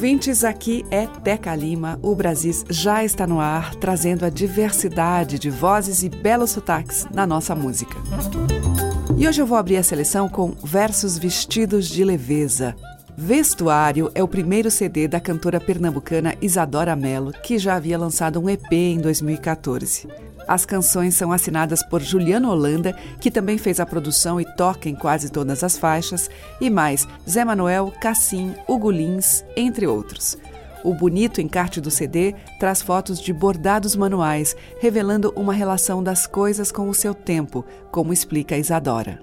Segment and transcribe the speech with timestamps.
[0.00, 0.44] Ouvintes.
[0.44, 1.98] Aqui é Teca Lima.
[2.00, 7.26] O Brasis já está no ar, trazendo a diversidade de vozes e belos sotaques na
[7.26, 7.98] nossa música.
[9.18, 12.74] E hoje eu vou abrir a seleção com Versos Vestidos de Leveza.
[13.14, 18.48] Vestuário é o primeiro CD da cantora pernambucana Isadora Mello, que já havia lançado um
[18.48, 20.08] EP em 2014.
[20.50, 24.96] As canções são assinadas por Juliano Holanda, que também fez a produção e toca em
[24.96, 26.28] quase todas as faixas,
[26.60, 30.36] e mais Zé Manuel, Cassim, Hugo Lins, entre outros.
[30.82, 36.72] O bonito encarte do CD traz fotos de bordados manuais, revelando uma relação das coisas
[36.72, 39.22] com o seu tempo, como explica Isadora.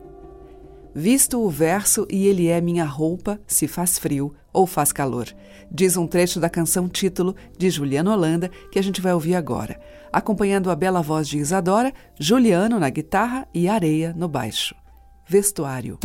[0.96, 5.28] Visto o verso e ele é minha roupa, se faz frio ou faz calor,
[5.72, 9.80] diz um trecho da canção título de Juliano Holanda que a gente vai ouvir agora,
[10.12, 14.74] acompanhando a bela voz de Isadora, Juliano na guitarra e Areia no baixo.
[15.28, 16.00] Vestuário.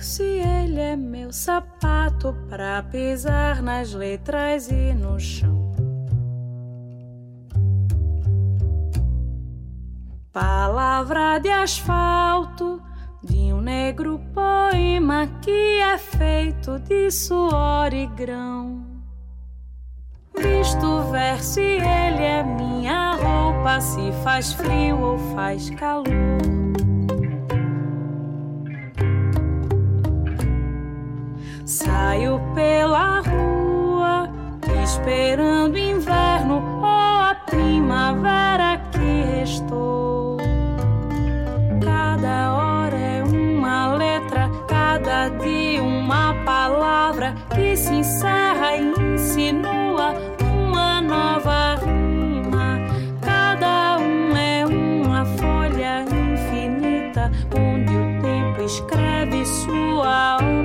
[0.00, 5.64] Se ele é meu sapato pra pisar nas letras e no chão.
[10.32, 12.82] Palavra de asfalto
[13.22, 18.84] de um negro poema que é feito de suor e grão.
[20.36, 26.53] Visto verso ele é minha roupa, se faz frio ou faz calor.
[31.66, 34.28] Saio pela rua
[34.82, 40.36] esperando inverno ou a primavera que restou.
[41.82, 51.00] Cada hora é uma letra, cada dia uma palavra que se encerra e insinua uma
[51.00, 52.78] nova rima.
[53.22, 60.63] Cada um é uma folha infinita onde o tempo escreve sua obra-prima.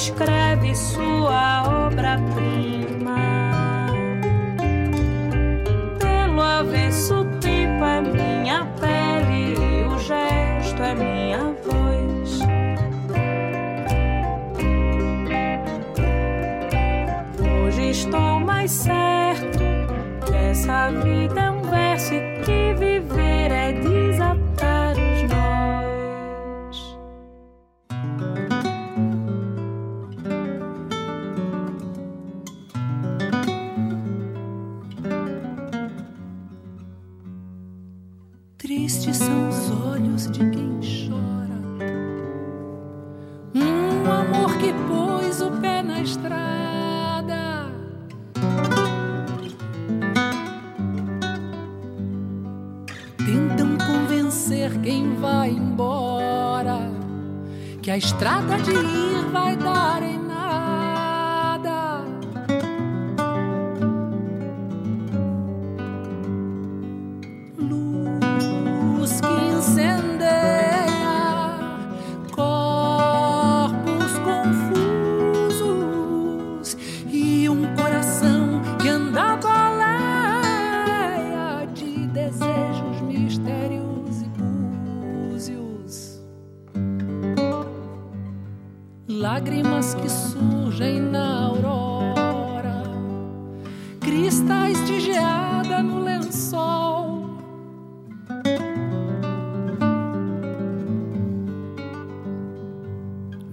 [0.00, 3.16] Escreve sua obra-prima.
[5.98, 12.40] Pelo avesso, o tempo é minha pele e o gesto é minha voz.
[17.38, 19.58] Hoje estou mais certo
[20.24, 21.49] que essa vida é
[57.90, 59.09] a estrada de ir
[90.00, 92.82] que surgem na aurora,
[94.00, 97.40] cristais de geada no lençol.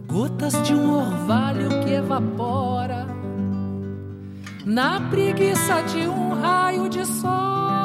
[0.07, 3.07] Gotas de um orvalho que evapora
[4.65, 7.76] na preguiça de um raio de sol.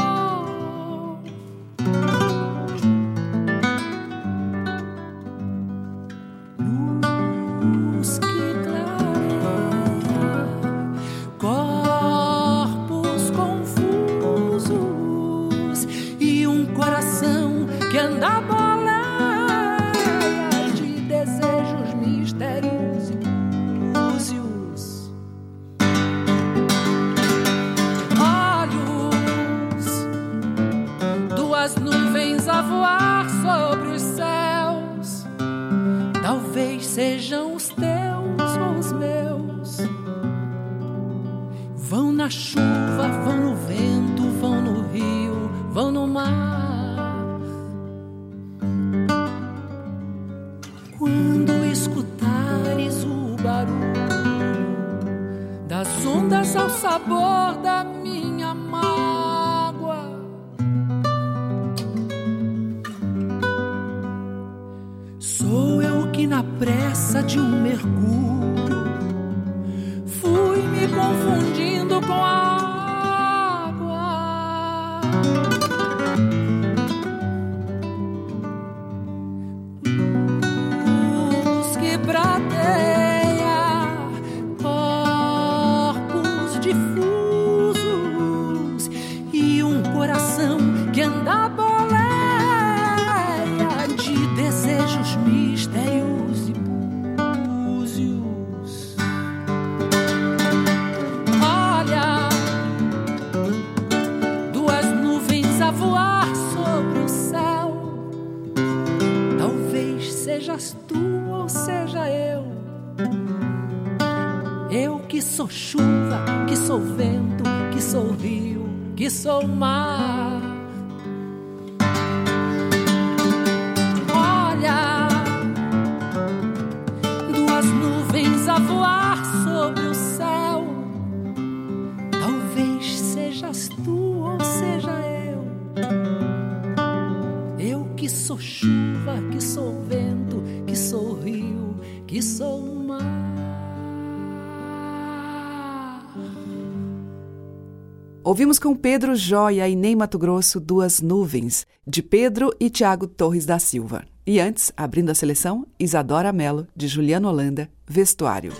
[148.42, 153.46] Ouvimos com Pedro Joia e Ney Mato Grosso Duas Nuvens, de Pedro e Tiago Torres
[153.46, 154.04] da Silva.
[154.26, 158.52] E antes, abrindo a seleção, Isadora Mello, de Juliano Holanda, Vestuário.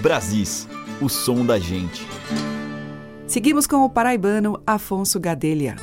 [0.00, 0.68] Brasis,
[1.02, 2.06] o som da gente.
[3.26, 5.74] Seguimos com o paraibano Afonso Gadelha.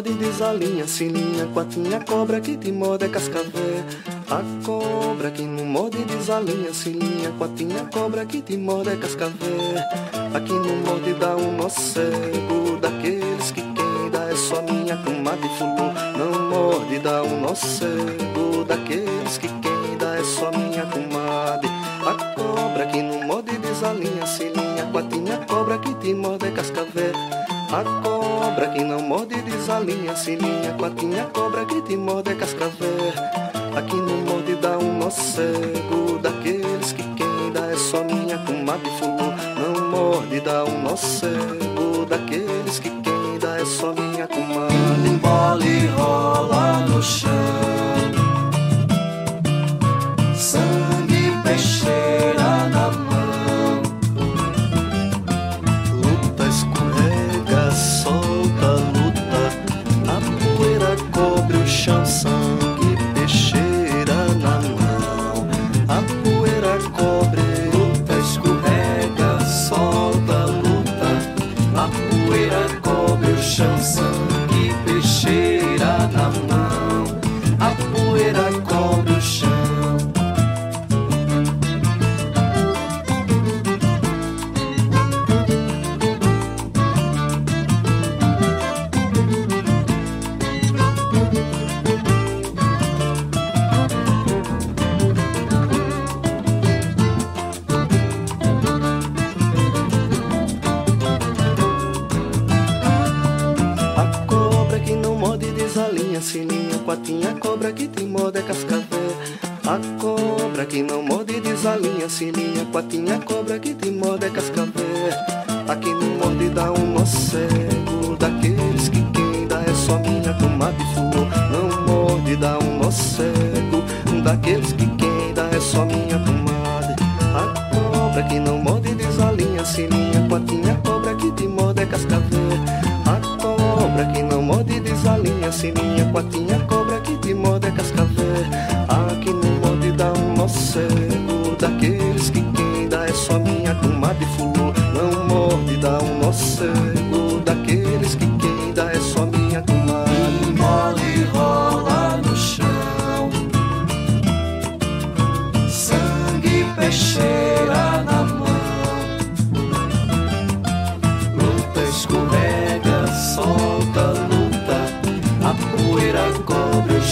[0.00, 3.84] morde, desalinha, cilinha, quatinha, cobra que te morde é cascavé.
[4.30, 9.86] A cobra que não morde, desalinha, cilinha, quatinha, cobra que te morde é cascavé.
[10.32, 15.12] Aqui no morde dá um nó cego, daqueles que quem dá é só minha, com
[15.22, 15.92] mate fulum.
[16.16, 18.29] Não morde, dá um nó cego.
[29.80, 33.12] galinha, sininha, patinha, cobra, grita e morde, é cascavel.
[33.76, 38.90] Aqui no morde dá um nó cego, daqueles que quem dá é só minha comadre
[38.98, 39.32] fulô.
[39.58, 44.49] Não morde, dá um nó cego, daqueles que quem dá é só minha comadre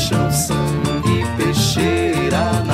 [0.09, 2.68] Chão sangue peixeira.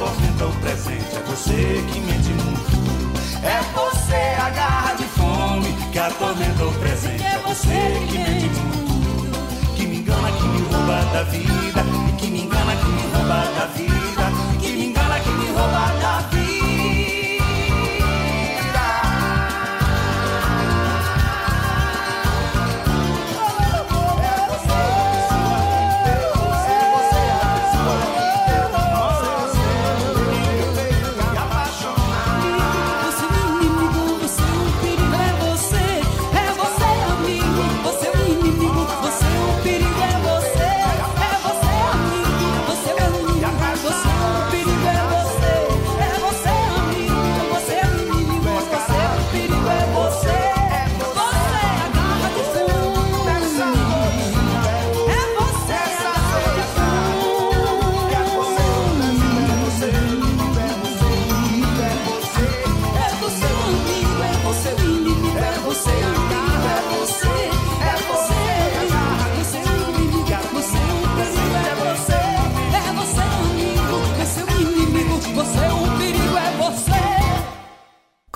[0.00, 2.70] Atormenta o presente, é você que mente muito.
[3.44, 9.76] É você a garra de fome que atormenta o presente, é você que mente muito.
[9.76, 13.44] Que me engana, que me rouba da vida, e que me engana, que me rouba
[13.58, 16.39] da vida, que me engana, que me rouba da vida.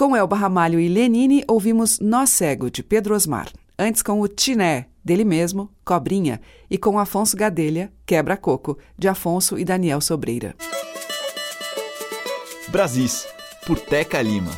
[0.04, 3.50] Com Elba Ramalho e Lenine, ouvimos Nó Cego, de Pedro Osmar.
[3.78, 6.42] Antes com o Tiné, dele mesmo, Cobrinha.
[6.68, 10.54] E com Afonso Gadelha, Quebra Coco, de Afonso e Daniel Sobreira.
[12.68, 13.26] Brasis,
[13.66, 14.50] por Teca Lima.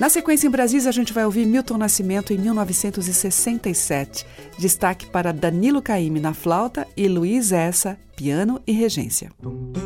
[0.00, 4.26] Na sequência em Brasis, a gente vai ouvir Milton Nascimento em 1967.
[4.58, 9.30] Destaque para Danilo Caymmi na flauta e Luiz Essa, piano e regência.
[9.40, 9.85] traca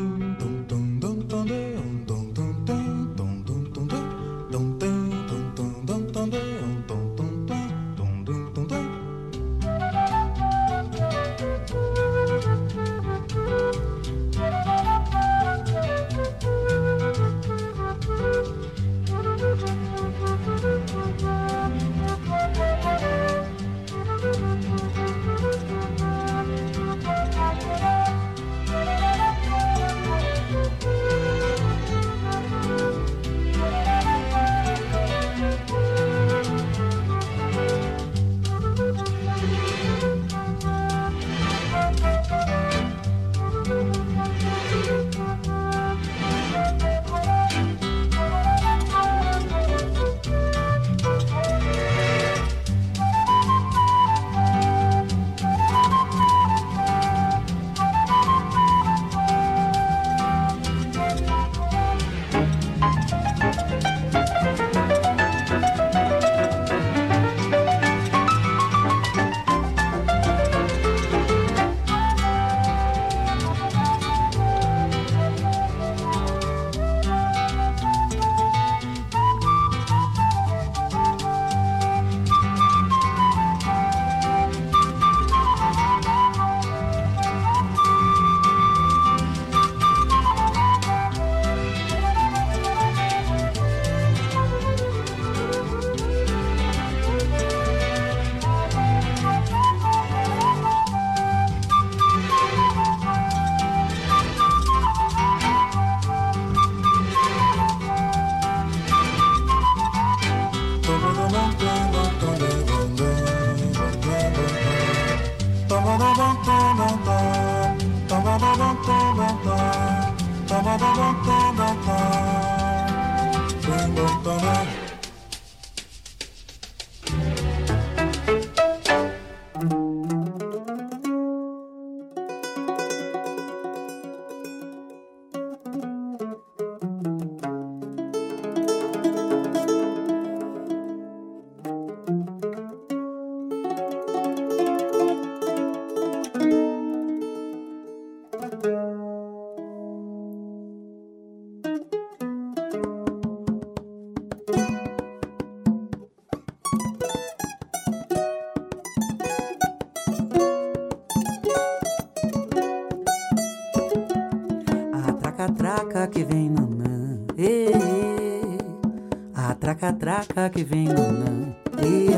[170.33, 172.15] traca que vem nanã, e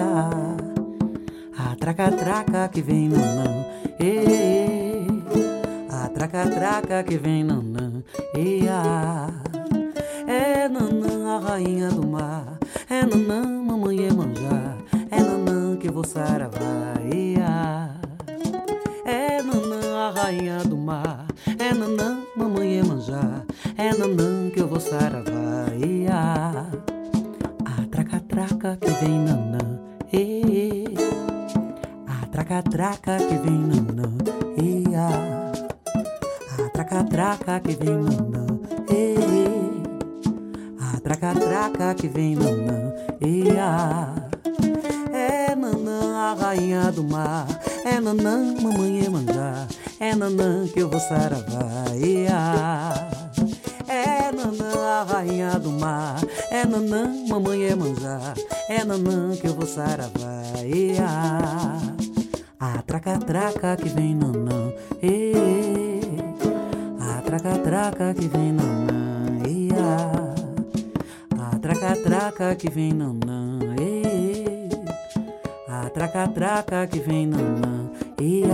[1.57, 3.02] a traca traca que vem
[28.42, 29.78] traca que vem nanã,
[30.12, 30.85] e
[32.09, 34.11] a traca traca que vem nanã,
[34.57, 35.52] e a.
[36.72, 38.46] Traca traca que vem nanã,
[38.90, 39.14] e
[40.81, 44.12] a traca traca que vem nanã, e a.
[45.12, 47.46] É nanã a rainha do mar,
[47.85, 53.12] é nanã mamãe é é nanã que eu vou saravá, e a
[55.03, 58.35] rainha do mar, é nanã mamãe é manjar,
[58.69, 61.79] é nanã que eu vou saravá, e a
[62.65, 65.33] a traca traca que vem nanã, e.
[67.01, 69.71] A traca traca que vem nanã, e.
[71.37, 74.69] A a traca traca que vem nanã, e.
[75.69, 78.45] A traca traca que vem nanã, e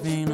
[0.00, 0.27] traca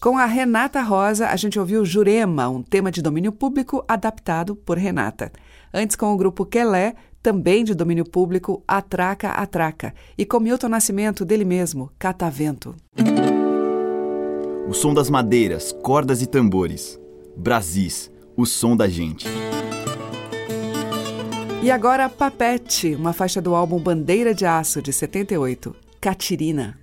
[0.00, 4.78] Com a Renata Rosa, a gente ouviu Jurema, um tema de domínio público adaptado por
[4.78, 5.32] Renata.
[5.74, 9.92] Antes, com o grupo Quelé, também de domínio público, Atraca, Atraca.
[10.16, 12.76] E com Milton Nascimento, dele mesmo, Catavento.
[14.68, 16.96] O som das madeiras, cordas e tambores.
[17.36, 19.26] Brasis, o som da gente.
[21.60, 26.78] E agora Papete, uma faixa do álbum Bandeira de Aço, de 78, Catirina.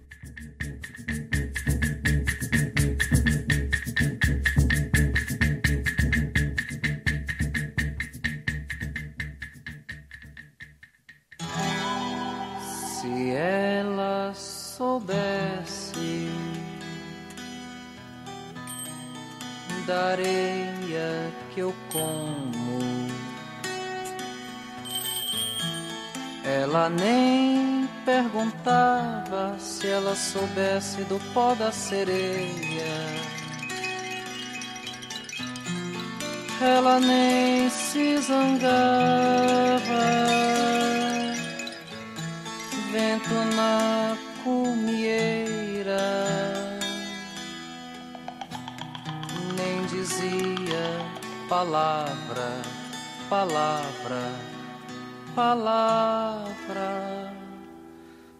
[13.36, 16.30] Ela soubesse
[19.86, 22.80] da areia que eu como,
[26.46, 32.56] ela nem perguntava se ela soubesse do pó da sereia.
[36.62, 39.46] Ela nem se zangava
[42.96, 46.08] vento na cumieira,
[49.58, 50.86] nem dizia
[51.50, 52.48] palavra,
[53.30, 54.22] palavra,
[55.36, 57.34] palavra.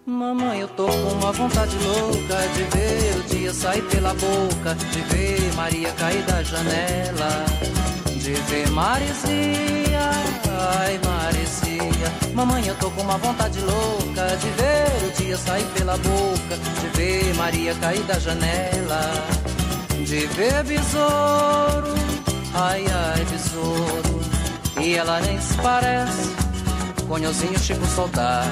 [0.06, 5.02] Mamãe, eu tô com uma vontade louca de ver o dia sair pela boca, de
[5.02, 7.46] ver Maria cair da janela,
[8.26, 10.10] de ver Marizinha,
[10.82, 12.12] ai Marizinha.
[12.34, 16.88] Mamãe, eu tô com uma vontade louca de ver o dia sair pela boca, de
[16.98, 19.12] ver Maria cair da janela,
[20.04, 21.94] de ver besouro,
[22.56, 24.20] ai ai besouro,
[24.82, 26.36] e ela nem se parece,
[27.08, 28.50] conhozinho Chico Soldado,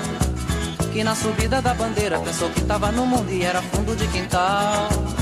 [0.94, 5.13] que na subida da bandeira pensou que tava no mundo e era fundo de quintal.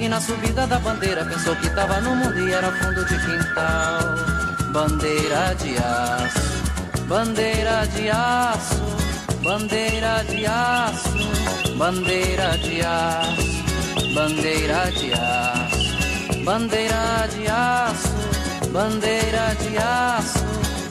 [0.00, 4.72] E na subida da bandeira pensou que tava no mundo e era fundo de quintal.
[4.72, 6.50] Bandeira de aço
[7.10, 8.80] bandeira de aço,
[9.42, 18.14] bandeira de aço, bandeira de aço, bandeira de aço, bandeira de aço,
[18.72, 20.38] bandeira de aço,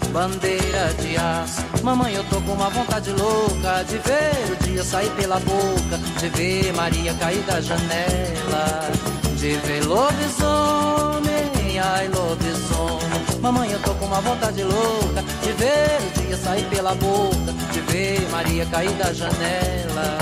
[0.09, 1.61] bandeira de aço.
[1.83, 6.29] Mamãe, eu tô com uma vontade louca de ver o dia sair pela boca, de
[6.29, 8.91] ver Maria cair da janela,
[9.37, 13.39] de ver lobisomem, ai lobisomem.
[13.41, 17.79] Mamãe, eu tô com uma vontade louca de ver o dia sair pela boca, de
[17.81, 20.17] ver Maria cair da janela,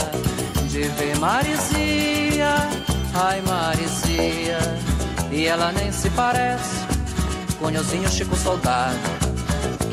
[0.69, 2.55] de ver Marizia,
[3.15, 4.59] ai Marizia,
[5.31, 6.87] e ela nem se parece
[7.59, 9.16] com Nhozinho Chico Soldado,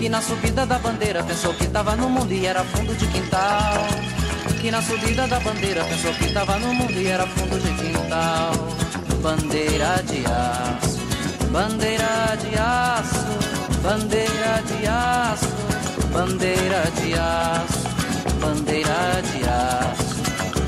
[0.05, 3.87] que na subida da bandeira pensou que tava no mundo e era fundo de quintal.
[4.61, 8.53] Que na subida da bandeira pensou que tava no mundo e era fundo de quintal.
[9.23, 11.01] Bandeira de aço
[11.51, 13.25] bandeira de aço,
[13.83, 15.49] bandeira de aço,
[16.13, 17.81] bandeira de aço,
[18.43, 20.05] bandeira de aço,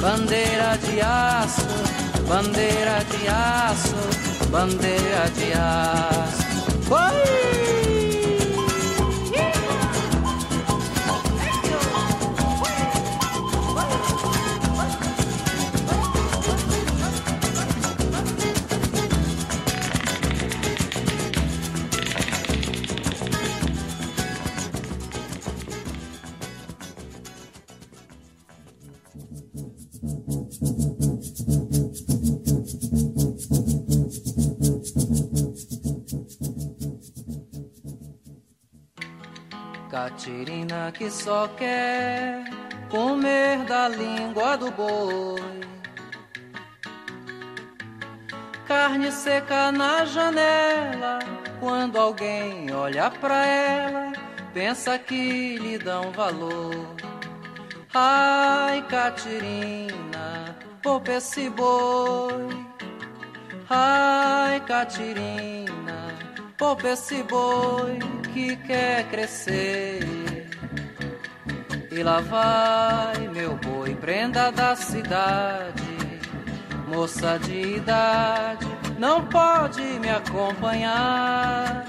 [0.00, 1.66] bandeira de aço,
[2.26, 3.96] bandeira de aço,
[4.50, 6.46] bandeira de aço.
[6.88, 7.85] Oi!
[40.16, 42.42] Catirina que só quer
[42.88, 45.60] comer da língua do boi.
[48.66, 51.18] Carne seca na janela,
[51.60, 54.12] quando alguém olha pra ela,
[54.54, 56.96] pensa que lhe dão valor.
[57.92, 62.48] Ai, Catirina, poupa esse boi.
[63.68, 66.08] Ai, Catirina,
[66.56, 67.98] poupa esse boi
[68.36, 70.00] que quer crescer.
[71.90, 75.96] E lá vai meu boi, prenda da cidade,
[76.86, 78.66] moça de idade,
[78.98, 81.86] não pode me acompanhar.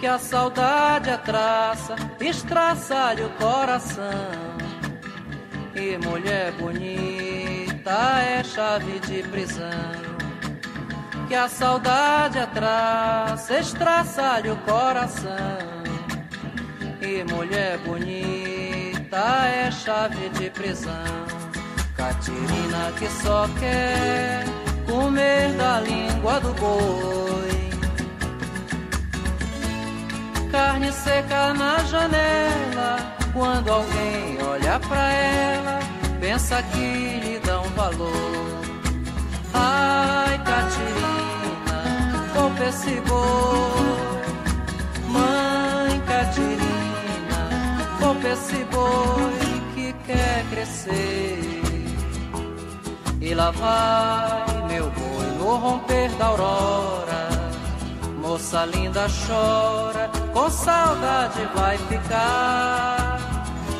[0.00, 4.54] Que a saudade é traça, estraça-lhe o coração.
[5.74, 10.13] E mulher bonita é chave de prisão
[11.26, 15.84] que a saudade atrás estraça-lhe o coração.
[17.00, 20.92] E mulher bonita é chave de prisão.
[21.96, 24.44] Catirina que só quer
[24.86, 27.64] comer da língua do boi.
[30.50, 32.96] Carne seca na janela,
[33.32, 35.80] quando alguém olha pra ela,
[36.20, 38.54] pensa que lhe dão valor.
[39.52, 41.13] Ai, Catirina,
[43.06, 44.14] boi.
[45.08, 47.48] Mãe Catirina,
[48.32, 51.62] esse boi que quer crescer.
[53.20, 57.28] E lá vai meu boi no romper da aurora.
[58.20, 63.18] Moça linda chora, com saudade vai ficar.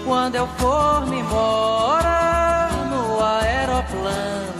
[0.05, 4.55] Quando eu for me embora no aeroplano,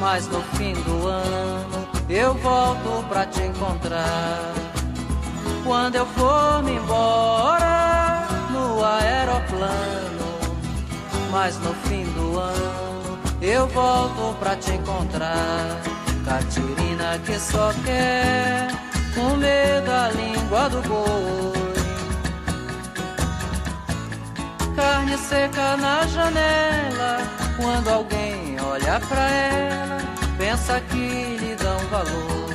[0.00, 1.63] mas no fim do ano
[2.08, 4.52] eu volto pra te encontrar.
[5.64, 10.24] Quando eu for me embora no aeroplano,
[11.30, 15.80] mas no fim do ano eu volto pra te encontrar.
[16.24, 18.68] Catirina que só quer
[19.14, 21.64] comer da língua do boi.
[24.74, 27.18] Carne seca na janela,
[27.56, 29.98] quando alguém olha pra ela,
[30.36, 31.53] pensa que lhe
[31.94, 32.50] valor.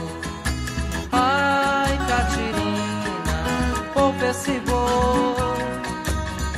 [1.14, 3.12] Ai, Catirina,
[3.94, 5.60] poupa esse boi.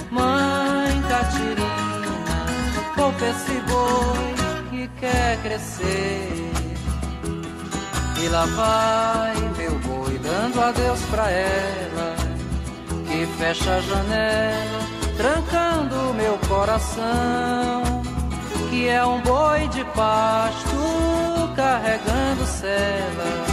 [0.09, 2.13] Mãe Catirina,
[2.95, 4.33] poupa esse boi
[4.69, 6.51] que quer crescer.
[8.21, 12.15] E lá vai meu boi dando adeus pra ela,
[13.07, 14.81] que fecha a janela,
[15.17, 18.01] trancando meu coração.
[18.69, 21.20] Que é um boi de pasto
[21.71, 23.45] carregando cela,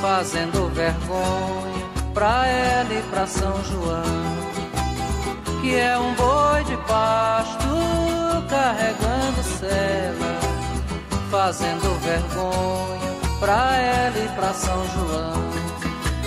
[0.00, 1.84] fazendo vergonha
[2.14, 4.36] pra ela e pra São João.
[5.60, 7.68] Que é um boi de pasto
[8.48, 10.38] carregando cela,
[11.30, 15.46] fazendo vergonha pra ela e pra São João.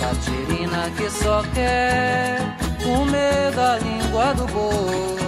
[0.00, 5.18] Catirina que só quer comer da língua do boi.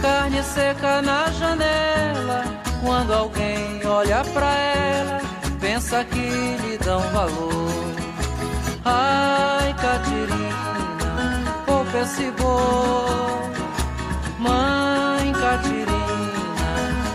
[0.00, 5.20] Carne seca na janela, quando alguém olha pra ela,
[5.60, 7.70] pensa que lhe dão valor.
[8.84, 13.50] Ai, Catirina, poupa esse boi.
[14.38, 15.90] Mãe Catirina,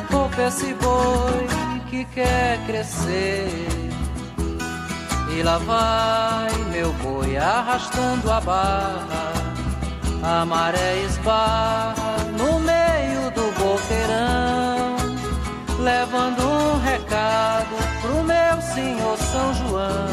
[0.10, 1.48] poupa esse boi
[1.90, 3.68] que quer crescer.
[5.38, 9.34] E lá vai meu boi arrastando a barra,
[10.24, 12.05] a maré esbarra
[15.86, 20.08] levando um recado pro meu senhor São João,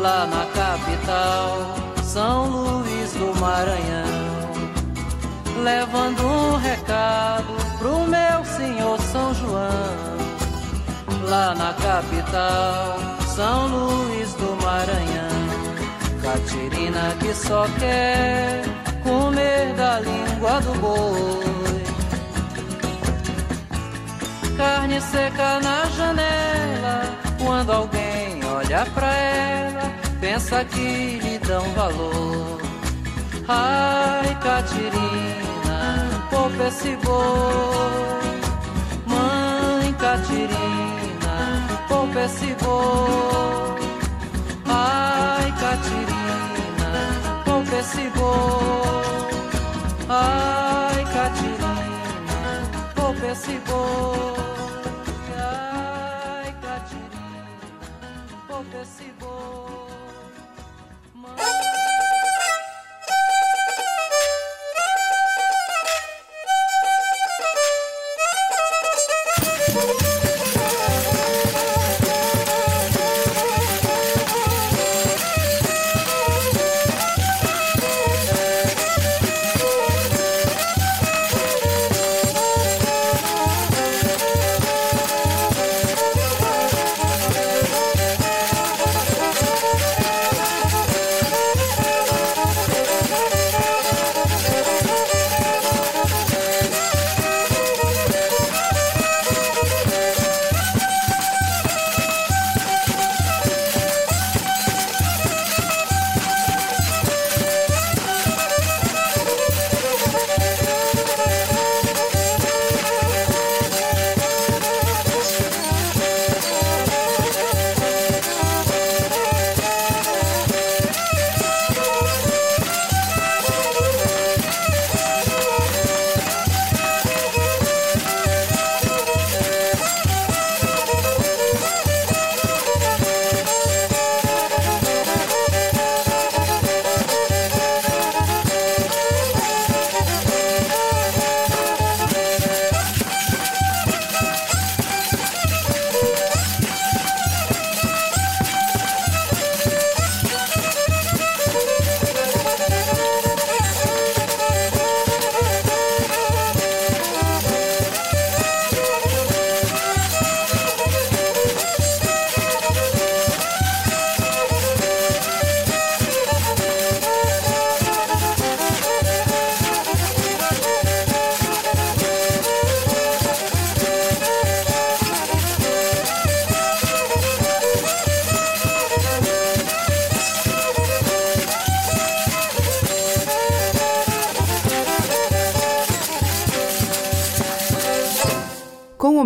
[0.00, 4.30] lá na capital, São Luís do Maranhão.
[5.62, 10.16] Levando um recado pro meu senhor São João,
[11.28, 12.96] lá na capital,
[13.36, 15.28] São Luís do Maranhão.
[16.22, 18.62] Catirina que só quer
[19.02, 21.59] comer da língua do boi.
[24.60, 27.00] Carne seca na janela,
[27.42, 29.90] quando alguém olha pra ela,
[30.20, 32.60] pensa que lhe dão valor.
[33.48, 35.80] Ai, Catirina,
[36.28, 38.40] poupa esse boi.
[39.06, 41.38] Mãe Catirina,
[41.88, 43.80] poupa esse boi.
[44.66, 46.92] Ai, Catirina,
[47.46, 49.40] poupa esse boi.
[50.10, 54.39] Ai, Catirina, poupa esse boi.
[58.80, 59.04] Poupa esse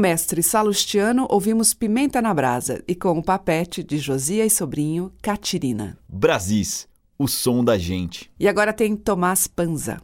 [0.05, 5.97] mestre Salustiano, ouvimos Pimenta na Brasa e com o papete de Josias Sobrinho, Catirina.
[6.07, 6.87] Brasis,
[7.19, 8.31] o som da gente.
[8.39, 9.99] E agora tem Tomás Panza.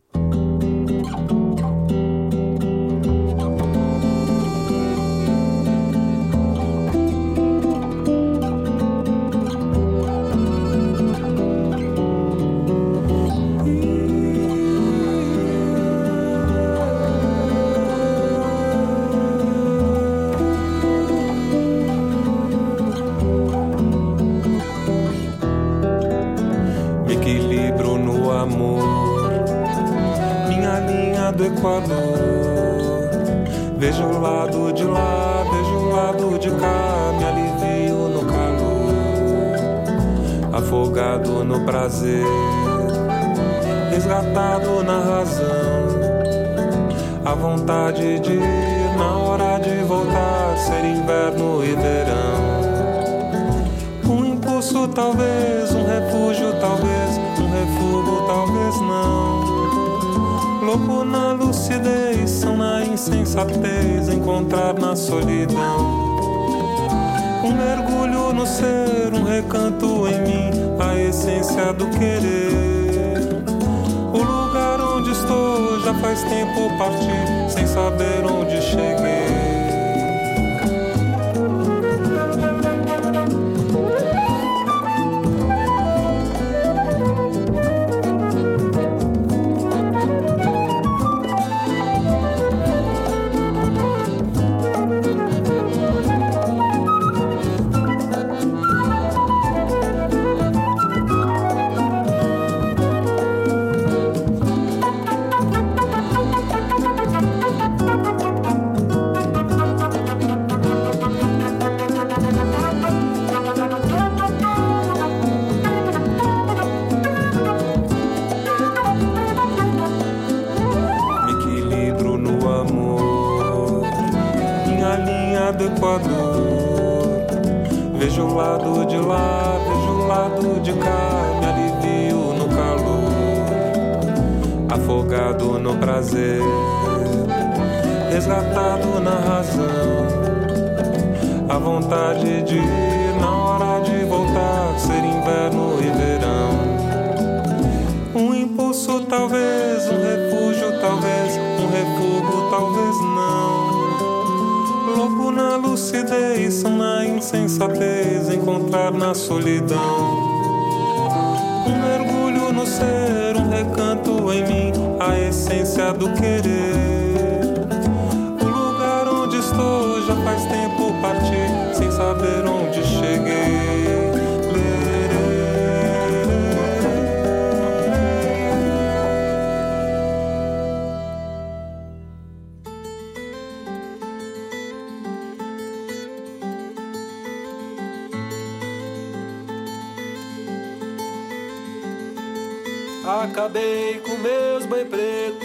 [193.10, 195.44] Acabei com meus boi preto,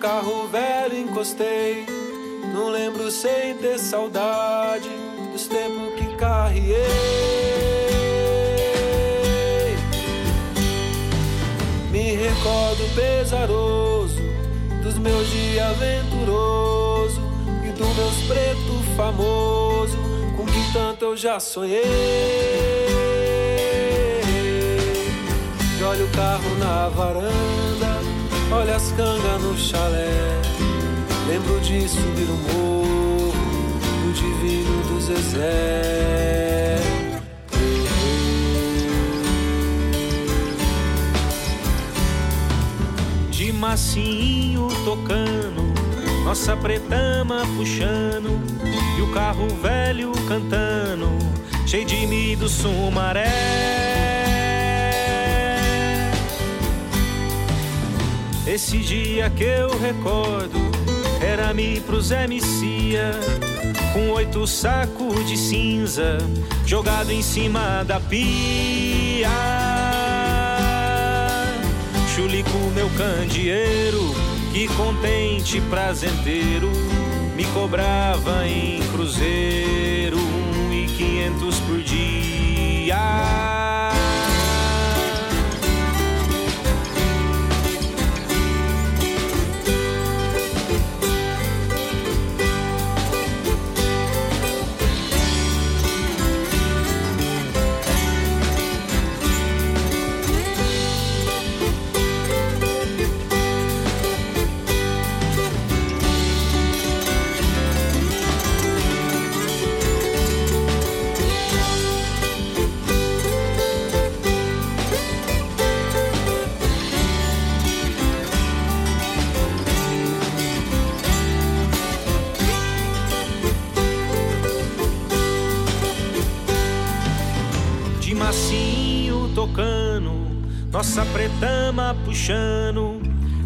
[0.00, 1.86] carro velho encostei.
[2.52, 4.90] Não lembro sem ter saudade
[5.32, 6.76] dos tempos que carreei.
[11.90, 14.20] Me recordo pesaroso
[14.82, 17.22] dos meus dias aventuroso
[17.66, 19.96] e do meus preto famoso
[20.36, 22.93] com que tanto eu já sonhei.
[25.86, 28.00] Olha o carro na varanda,
[28.50, 30.40] olha as cangas no chalé.
[31.28, 33.32] Lembro de subir o morro
[34.02, 36.80] do divino do Zezé.
[43.30, 45.74] De massinho tocando,
[46.24, 48.40] nossa pretama puxando,
[48.98, 51.08] e o carro velho cantando,
[51.66, 53.83] cheio de mim do sumaré.
[58.46, 60.58] Esse dia que eu recordo
[61.20, 63.16] era me pro Zé Messias
[63.94, 66.18] com oito sacos de cinza
[66.66, 69.30] jogado em cima da pia.
[72.14, 74.14] Chulico, meu candeeiro,
[74.52, 76.70] que contente prazenteiro,
[77.34, 83.53] me cobrava em cruzeiro um e quinhentos por dia.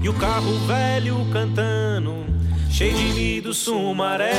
[0.03, 2.27] E o carro velho cantando,
[2.71, 4.33] cheio de lido sumaré.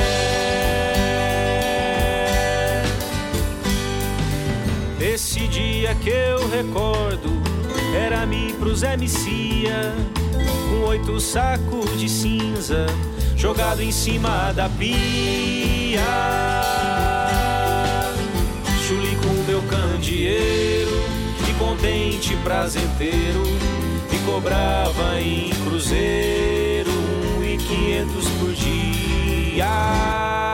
[5.00, 7.28] Esse dia que eu recordo
[7.94, 9.92] era me pro Zé Micia,
[10.70, 12.86] com oito sacos de cinza
[13.36, 16.00] jogado em cima da pia.
[18.86, 20.90] Chuli com meu candeeiro,
[21.48, 23.42] e contente prazenteiro,
[24.24, 30.49] cobrava em cruzeiro um e quinhentos por dia.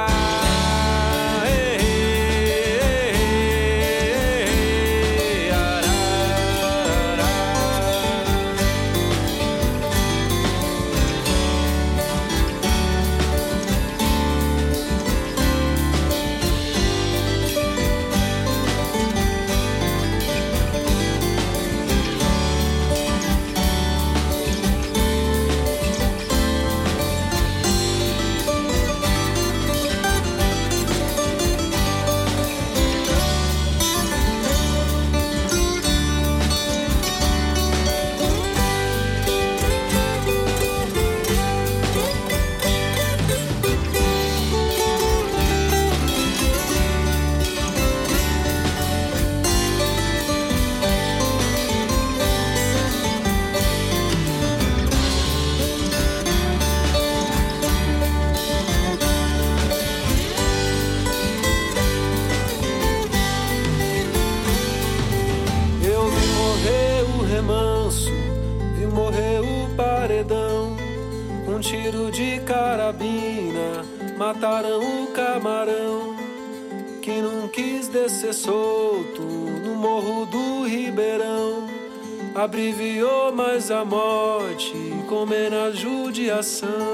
[86.47, 86.86] Judiação.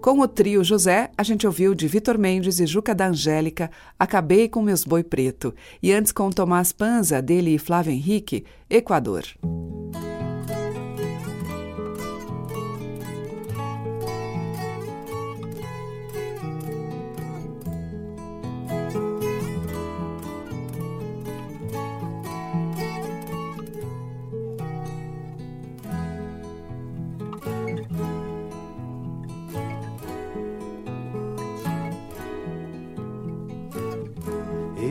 [0.00, 4.48] Com o trio José, a gente ouviu de Vitor Mendes e Juca da Angélica Acabei
[4.48, 5.52] com Meus Boi Preto.
[5.82, 9.24] E antes com Tomás Panza, dele e Flávio Henrique, Equador.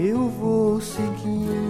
[0.08, 1.66] Eu vou seguindo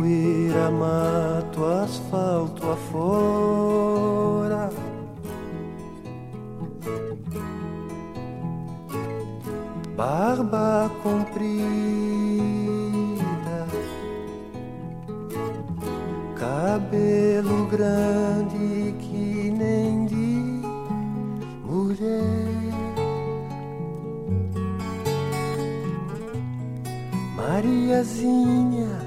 [0.00, 4.68] poeira, mato, asfalto afora.
[9.96, 11.60] Barba comprida,
[16.36, 18.59] cabelo grande
[28.00, 28.99] Mariazinha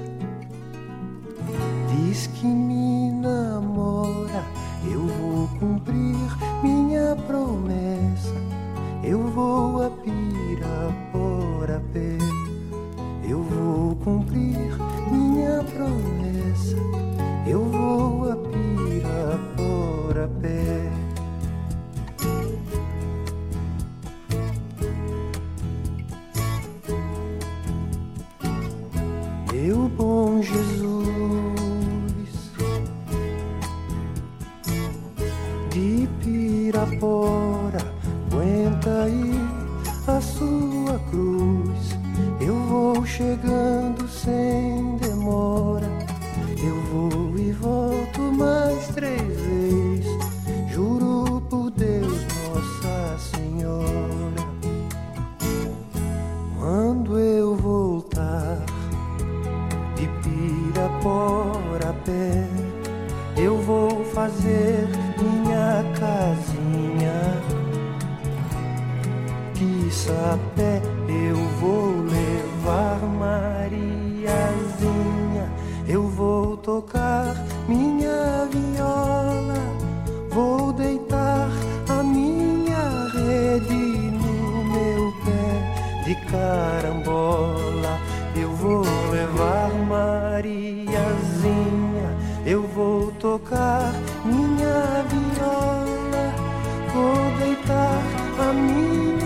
[94.24, 96.24] minha viola,
[96.92, 98.02] vou deitar
[98.38, 99.23] a minha.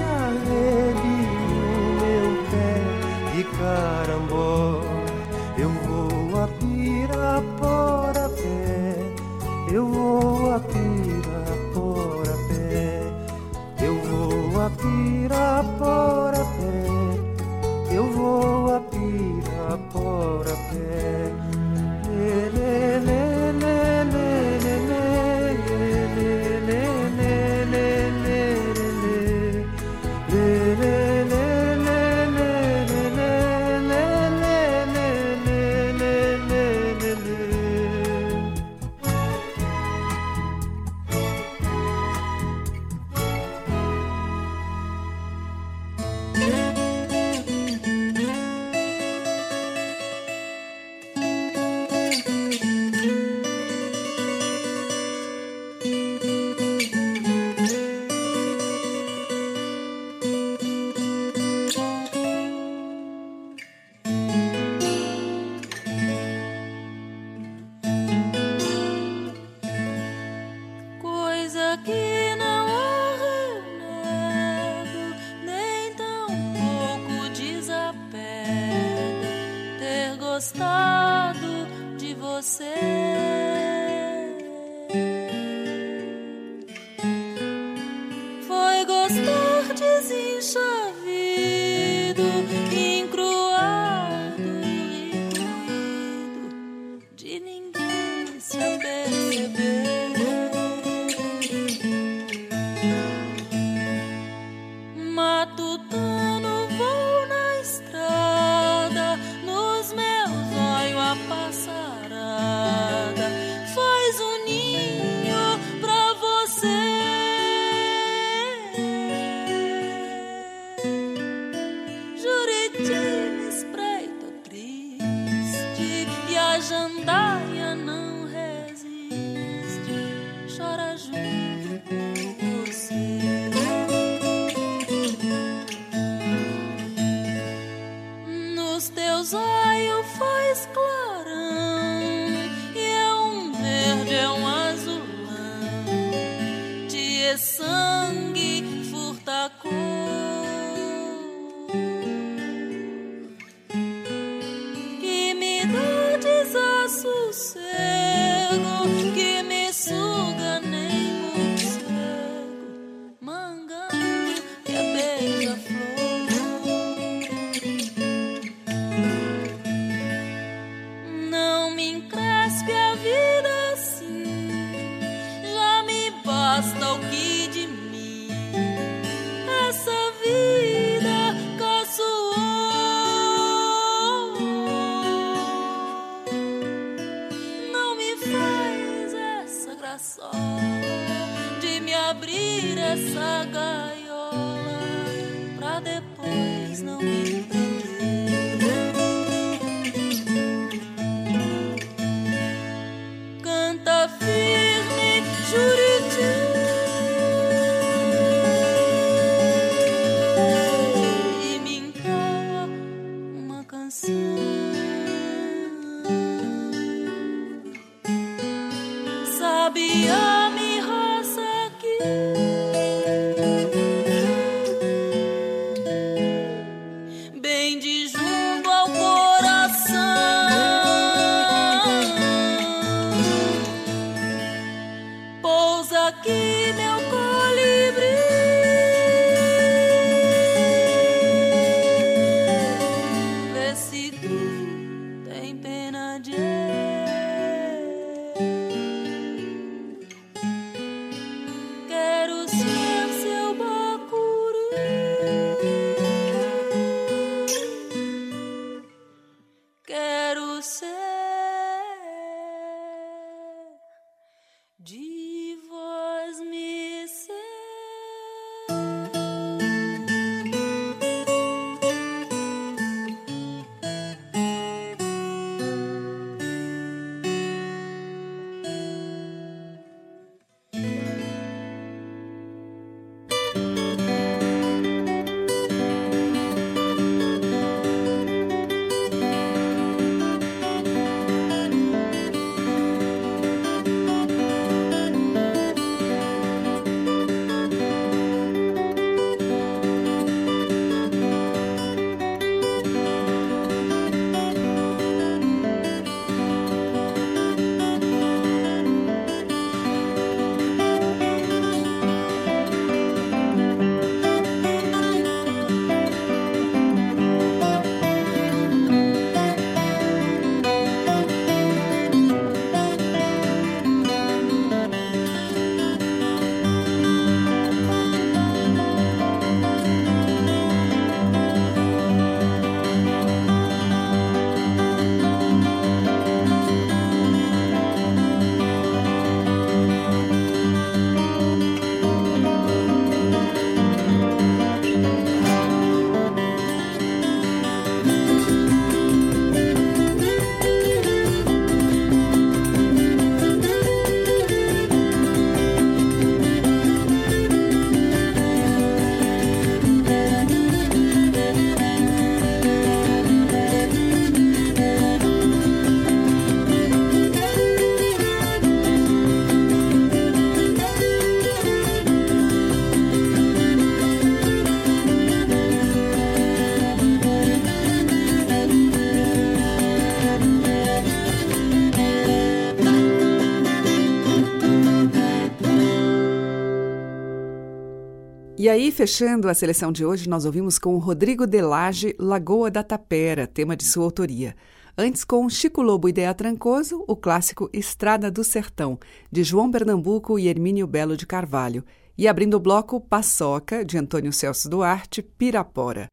[388.68, 393.46] E aí, fechando a seleção de hoje, nós ouvimos com Rodrigo Delage Lagoa da Tapera,
[393.46, 394.54] tema de sua autoria.
[394.94, 398.98] Antes, com Chico Lobo e Dea Trancoso, o clássico Estrada do Sertão,
[399.32, 401.82] de João Pernambuco e Hermínio Belo de Carvalho.
[402.18, 406.06] E abrindo o bloco, Paçoca, de Antônio Celso Duarte, Pirapora.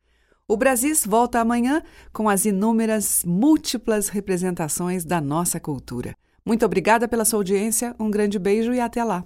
[0.48, 1.84] O Brasis volta amanhã
[2.14, 6.16] com as inúmeras, múltiplas representações da nossa cultura.
[6.46, 9.26] Muito obrigada pela sua audiência, um grande beijo e até lá.